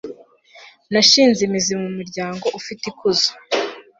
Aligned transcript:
nashinze 0.91 1.39
imizi 1.47 1.73
mu 1.81 1.89
muryango 1.97 2.45
ufite 2.59 2.83
ikuzo 2.91 3.29